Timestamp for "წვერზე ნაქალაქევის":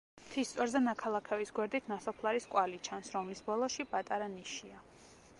0.53-1.51